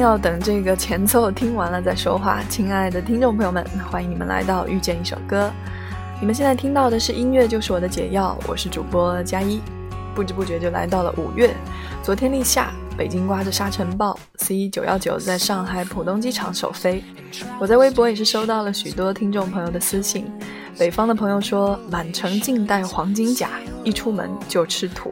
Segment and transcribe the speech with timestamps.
[0.00, 2.42] 要等这个前奏听完了再说话。
[2.48, 5.50] 亲爱的听众朋友们，欢迎你们来到遇见一首歌。
[6.18, 9.60] 你们现在听到的是音乐就是我的解药，我是主播佳一。
[10.14, 11.54] 不知不觉就来到了五月，
[12.02, 17.04] 昨天立夏，北京刮着沙尘暴，C 九幺九在上海浦东机场首飞。
[17.60, 20.26] 我在微博也是收到了许多听众朋友的私信，
[20.76, 23.50] 北方的朋友说满城尽带黄金甲，
[23.84, 25.10] 一出门就吃土；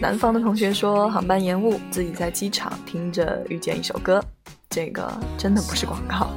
[0.00, 4.22] 南方的同学说航班延误，自己在机场听着遇见一首歌，
[4.68, 6.28] 这个真的不是广告。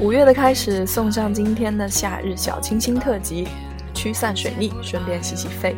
[0.00, 3.46] 五月的开始，送上今天的夏日小清新特辑，
[3.94, 5.76] 驱散水逆，顺便洗洗肺。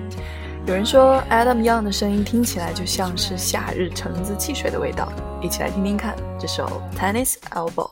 [0.66, 7.90] 有人说，Adam Young 的声音听起来就像是夏日橙子汽水的味道，一起来听听看这首《Tennis Elbow》。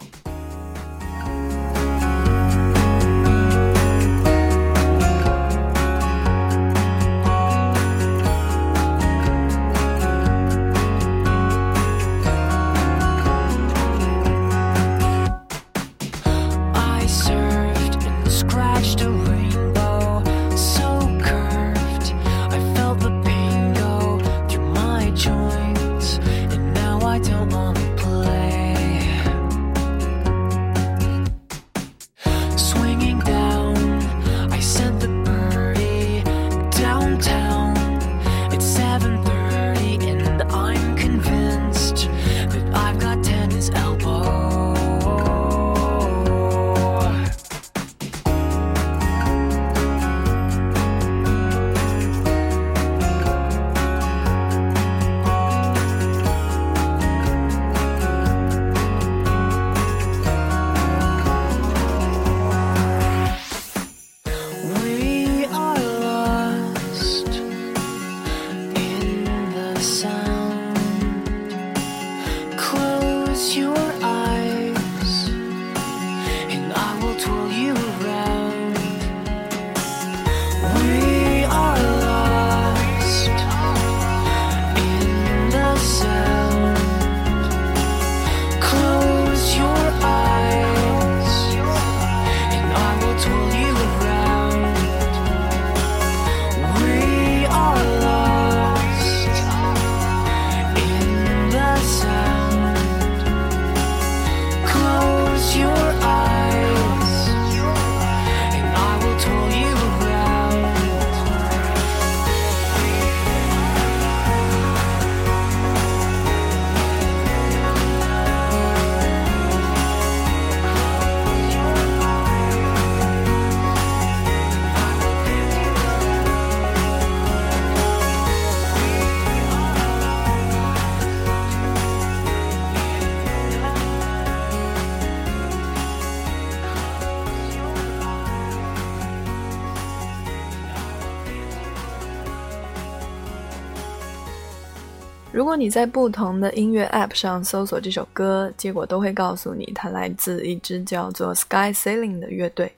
[145.34, 152.72] 如果你在不同的音乐 App 上搜索这首歌，结果都会告诉你它来自一支叫做 Sky Ceiling 的乐队。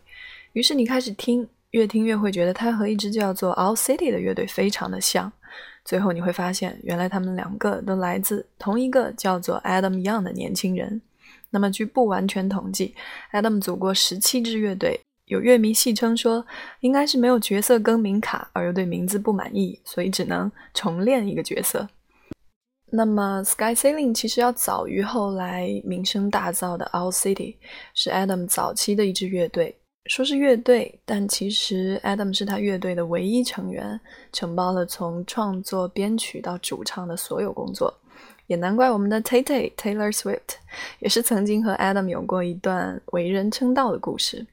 [0.55, 5.31] 于是你开始听，越听越会觉得它和一支叫做 All City 的乐队非常的像。
[5.85, 11.03] 最后你会发现，原来他们两个都来自同一个叫做 Adam Young 的年轻人。
[11.51, 12.95] 那么据不完全统计
[13.35, 14.99] ，Adam 组过十七支乐队。
[15.27, 16.47] 有乐迷戏称说，
[16.81, 21.87] 应该是没有角色更名卡，而又对名字不满意，所以只能重练一个角色。
[22.97, 27.55] 那么，Sky Ceiling 其实要早于后来名声大噪的 All City，
[27.93, 29.77] 是 Adam 早期的一支乐队。
[30.07, 34.01] 说是乐队，但其实 Adam 是他乐队的唯一成员，
[34.33, 37.93] 承包了从创作、编曲到主唱的所有工作。
[38.47, 40.55] 也难怪我们的 Tay Tay Taylor Swift
[41.01, 44.47] 也是曾经和 Adam 有过一段为人称道的故事。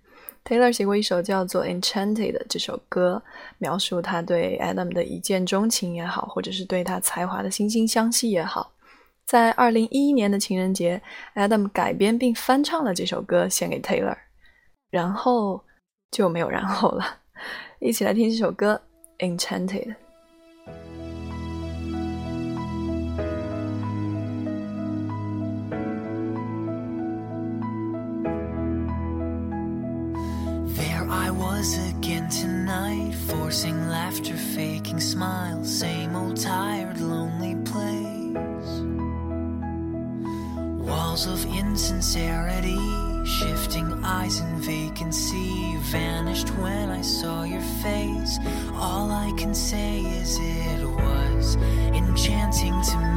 [0.45, 3.22] Taylor 写过一首叫做《Enchanted》的这首歌，
[3.60, 8.72] 描述他对 Adam 的一见钟情也好，或者是对他才华的惺惺相惜也好。
[9.25, 11.01] 在二零一一年的情人节
[11.36, 14.18] ，Adam 改编并翻唱了这首歌献给 Taylor，
[14.92, 15.63] 然后
[16.12, 17.19] 就没有然后了。
[17.80, 18.80] 一起来听这首歌
[19.25, 19.96] 《Enchanted》。
[32.74, 38.72] Tonight, forcing laughter, faking smiles, same old tired, lonely place.
[40.88, 42.80] Walls of insincerity,
[43.25, 48.40] shifting eyes in vacancy, vanished when I saw your face.
[48.74, 51.56] All I can say is it was
[51.94, 53.12] enchanting to meet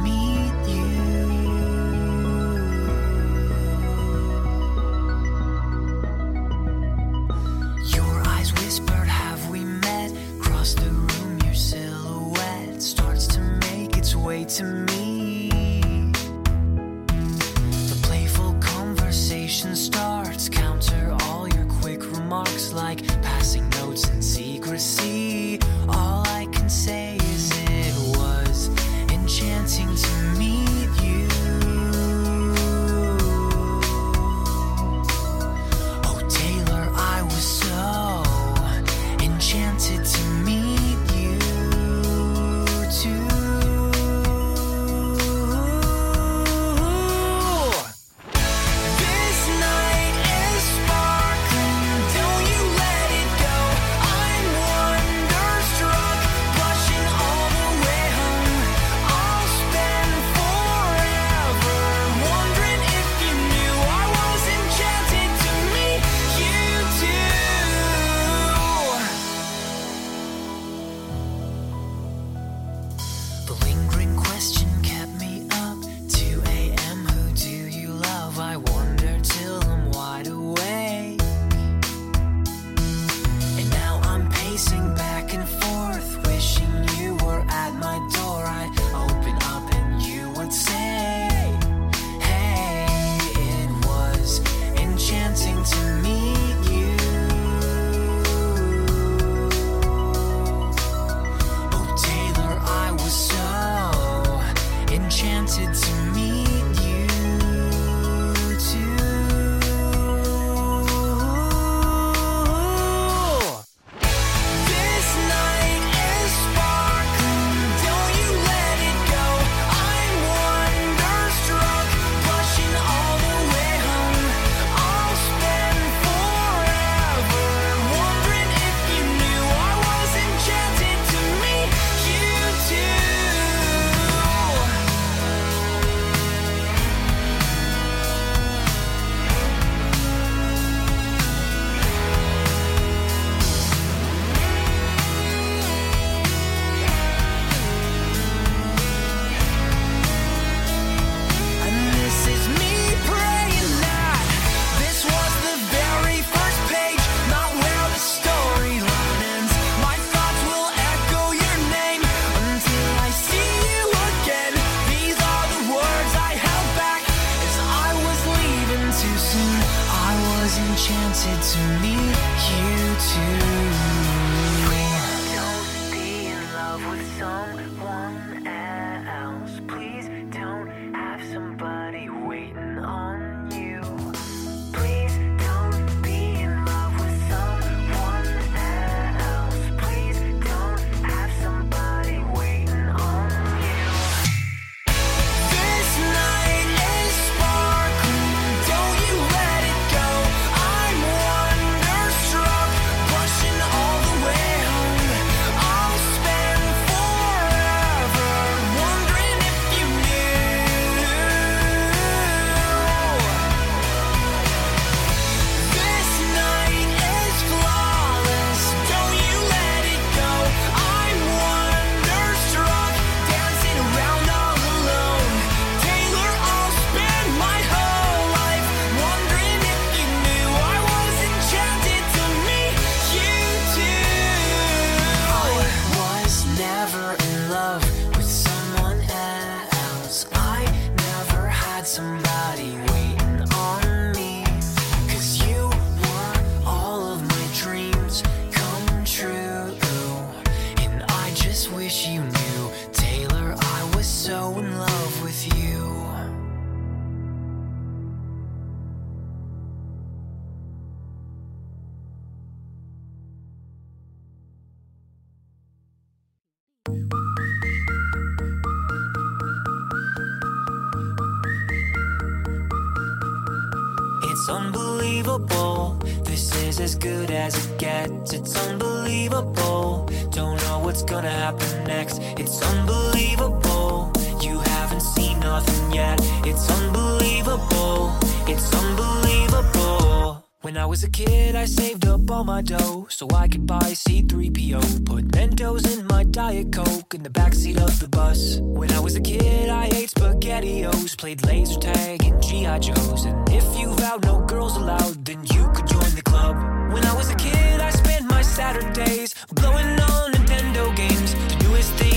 [274.97, 275.97] unbelievable.
[276.23, 278.33] This is as good as it gets.
[278.33, 280.09] It's unbelievable.
[280.31, 282.19] Don't know what's gonna happen next.
[282.37, 284.11] It's unbelievable.
[284.41, 286.19] You haven't seen nothing yet.
[286.45, 288.17] It's unbelievable.
[288.47, 290.43] It's unbelievable.
[290.61, 293.93] When I was a kid, I saved up all my dough so I could buy
[293.93, 295.05] C3PO.
[295.05, 298.57] Put Mentos in my Diet Coke in the backseat of the bus.
[298.61, 302.79] When I was a kid, I ate SpaghettiOs, played laser tag and G.I.
[302.79, 306.55] Joes, and if you vow no girls allowed, then you could join the club.
[306.93, 311.29] When I was a kid, I spent my Saturdays blowing on Nintendo games.
[311.49, 312.16] The newest thing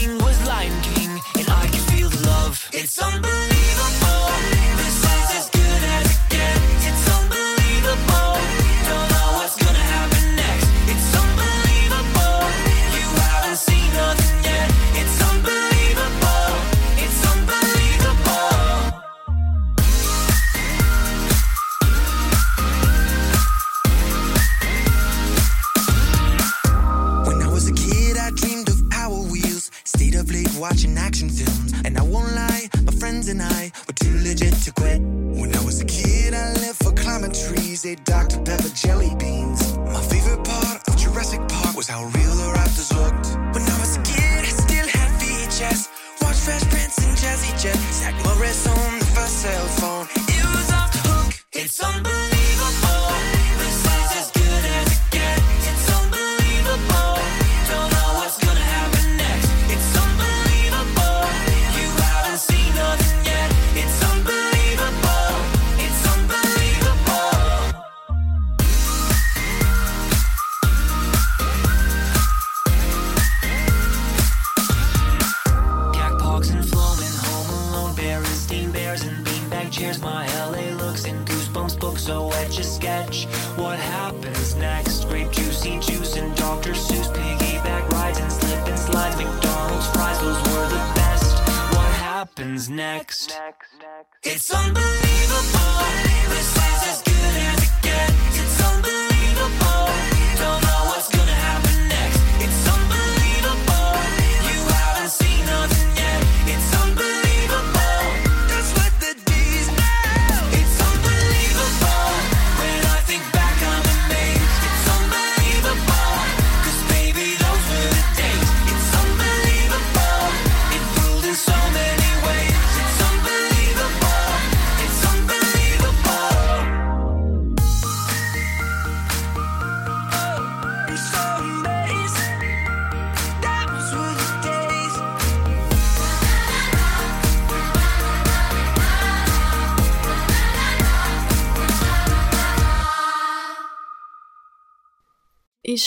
[81.51, 83.25] goosebumps books, so etch a sketch.
[83.57, 85.05] What happens next?
[85.05, 86.73] Grape juicy juice and Dr.
[86.73, 89.17] Seuss piggyback rides and slip and slides.
[89.17, 91.39] McDonald's fries, those were the best.
[91.75, 93.31] What happens next?
[93.31, 94.27] next, next.
[94.27, 95.01] It's unbelievable.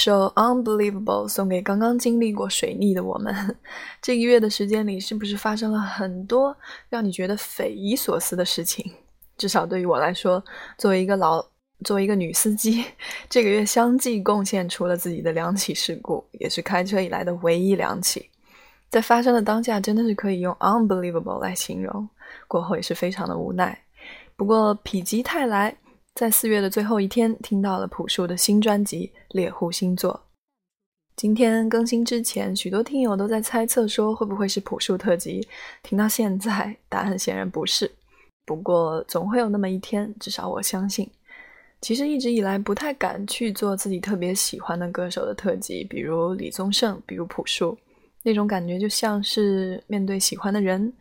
[0.02, 3.56] 首《Unbelievable》送给刚刚经历过水逆的我们。
[4.02, 6.56] 这个月的时间里，是不是发生了很多
[6.90, 8.92] 让你觉得匪夷所思的事情？
[9.38, 10.44] 至少对于我来说，
[10.78, 11.46] 作为一个老，
[11.84, 12.86] 作为一个女司机，
[13.30, 18.30] 这个月相继贡献出了自己的两起事故，也是开车以来的唯一两起。
[18.90, 22.08] 在发生的当下，真的是可以用 unbelievable 来形容。
[22.48, 23.78] 过后也是非常的无奈。
[24.36, 25.76] 不过否极泰来，
[26.16, 30.14] 在四月的最后一天，听到了朴树的新专辑《猎户星座》。
[31.16, 35.48] 今天更新之前，许多听友都在猜测说会不会是朴树特辑。
[35.82, 37.92] 听到现在，答案显然不是。
[38.46, 41.10] 不过总会有那么一天，至少我相信。
[41.82, 47.76] 其实一直以来不太敢去做自己特别喜欢的歌手的特辑，比如李宗盛，比如朴树。
[48.26, 50.94] 那种感觉就像是面对喜欢的人，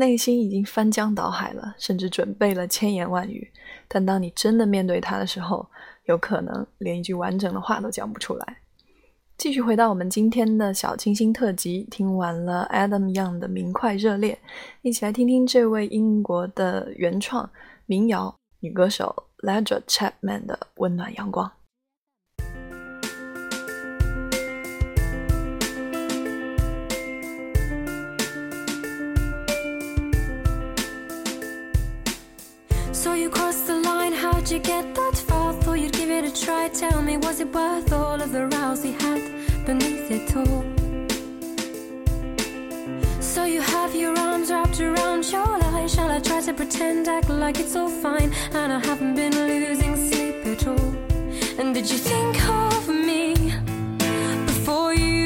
[0.00, 3.52] 内心已经翻江倒海了，甚至准备了千言万语。
[3.86, 5.66] 但当你真的面对他的时候，
[6.06, 8.56] 有可能连一句完整的话都讲不出来。
[9.36, 14.38] 继续回到我们今天的小清新特辑，听完了 Adam Young 的明快热烈，
[14.80, 17.50] 一起来听听这位英国的原创
[17.84, 21.52] 民谣女歌手 Ledra Chapman 的温暖阳光。
[34.50, 35.52] How'd you get that far?
[35.52, 36.68] Thought you'd give it a try.
[36.68, 39.22] Tell me, was it worth all of the rows we had
[39.64, 40.64] beneath it all?
[43.20, 45.88] So you have your arms wrapped around your line.
[45.88, 48.32] Shall I try to pretend, act like it's all fine?
[48.52, 50.94] And I haven't been losing sleep at all.
[51.60, 53.34] And did you think of me
[54.46, 55.19] before you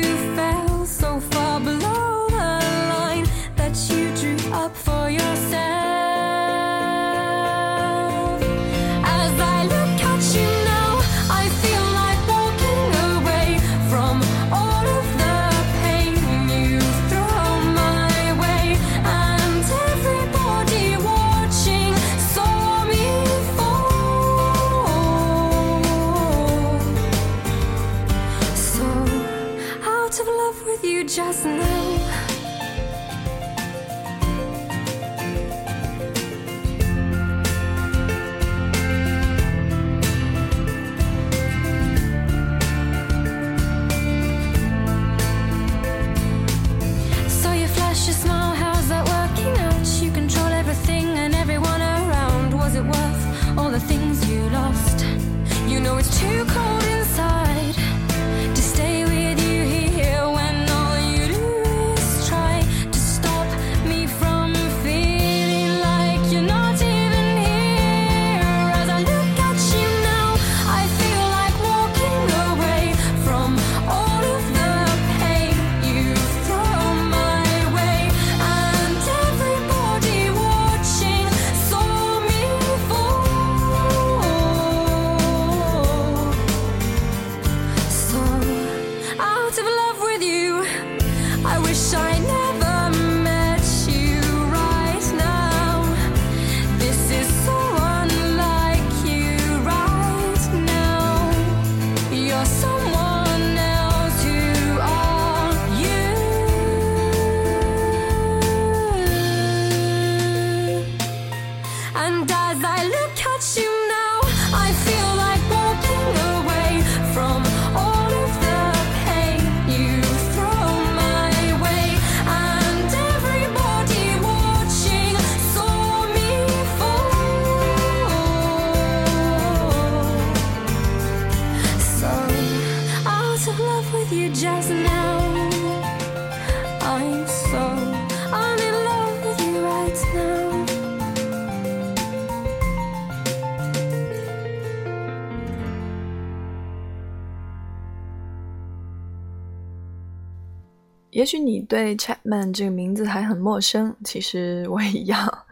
[151.15, 155.47] 也许你对 Chapman 这个名字还很陌生，其实我也一样。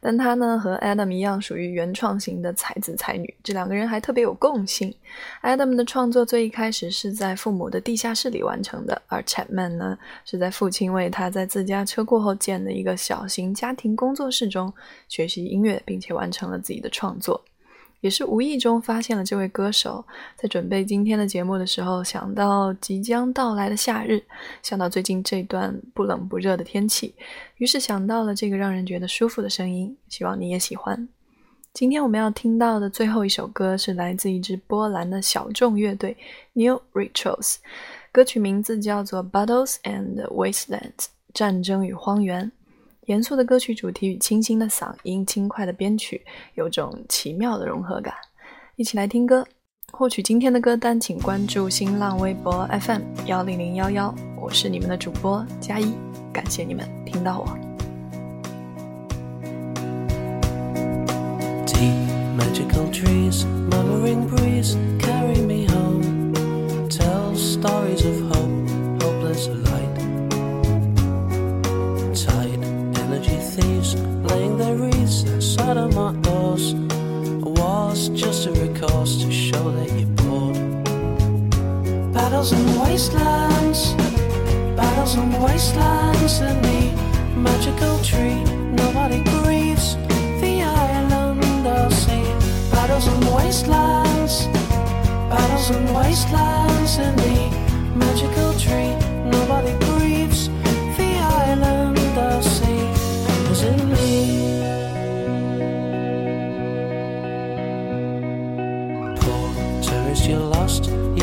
[0.00, 3.32] 但他呢和 Adam 一样，属于原创型的才子才女。
[3.40, 4.92] 这两个人还特别有共性。
[5.42, 14.74] Adam 的创作最一开始是在父母的地下室里完成的，而 Chapman 呢是在父亲为他在自家车库后建的一个小型家庭工作室中
[15.08, 17.40] 学习音乐，并且完成了自己的创作。
[18.04, 20.04] 也是无意中发现了这位歌手，
[20.36, 24.22] 在准备今天的节目的时候，想到即将到来的夏日，
[24.62, 27.14] 想到最近这段不冷不热的天气，
[27.56, 31.08] 于是想到了这个让人觉得舒服的声音，希望你也喜欢。
[31.72, 36.14] 今天我们要听到的最后一首歌是来自一支波兰的小众乐队
[36.52, 37.56] New Rituals，
[38.12, 40.92] 歌曲名字叫做《Battles and Wastelands》
[41.32, 42.52] 战争与荒原。
[43.06, 48.14] 严肃的歌曲主题与清新的嗓音、轻快的编曲，有种奇妙的融合感。
[48.76, 49.46] 一起来听歌，
[49.92, 55.92] 获取今天的歌单，请关注新浪微博 FM 幺零零幺幺，我是你们的主播佳一，
[56.32, 57.46] 感谢你们听到我。
[61.66, 61.94] Deep
[62.38, 63.44] magical trees,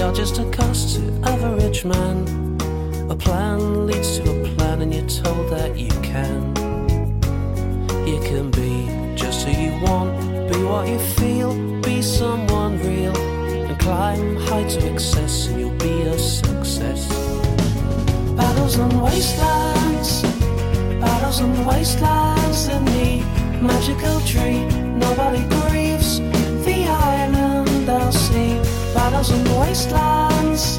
[0.02, 2.26] You're just a cost to average man.
[3.12, 6.56] A plan leads to a plan, and you're told that you can.
[8.08, 10.12] You can be just who you want,
[10.52, 16.02] be what you feel, be someone real, and climb heights of excess, and you'll be
[16.02, 17.08] a success.
[18.36, 20.24] Battles and wastelands,
[21.00, 23.24] battles and wastelands, in the
[23.62, 24.66] magical tree.
[24.98, 26.20] Nobody grieves
[26.66, 28.61] the island I'll see.
[29.02, 30.78] Puddles and wastelands,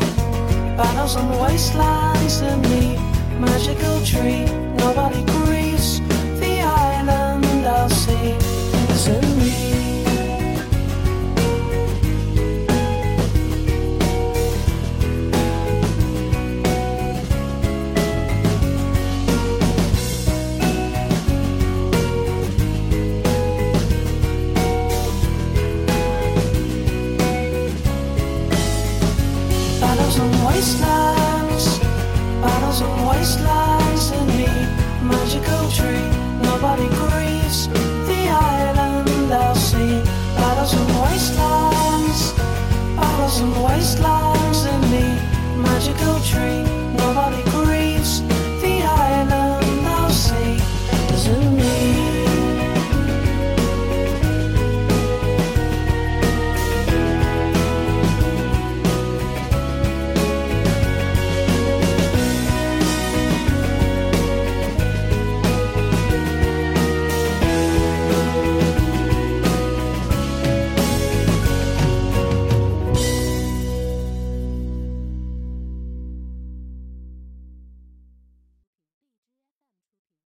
[0.77, 2.97] puddles and wastelands, and me,
[3.41, 4.45] magical tree,
[4.77, 5.41] nobody.
[41.12, 42.33] wastelands,
[42.96, 45.07] I was in wastelands in the
[45.62, 46.62] magical tree.
[46.96, 47.52] Nobody.